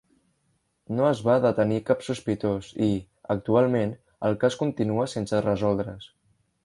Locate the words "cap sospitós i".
1.89-2.89